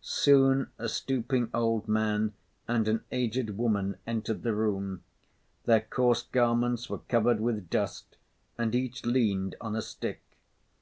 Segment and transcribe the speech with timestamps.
[0.00, 2.32] Soon a stooping old man
[2.66, 5.04] and an aged woman entered the room;
[5.66, 8.16] their coarse garments were covered with dust
[8.56, 10.22] and each leaned on a stick.